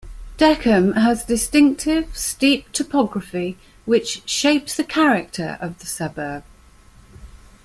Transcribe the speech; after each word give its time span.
Deckham 0.39 0.95
has 0.97 1.25
distinctive, 1.25 2.17
steep 2.17 2.71
topography 2.71 3.59
which 3.85 4.27
"shapes 4.27 4.75
the 4.75 4.83
character" 4.83 5.59
of 5.61 5.77
the 5.77 5.85
suburb. 5.85 6.43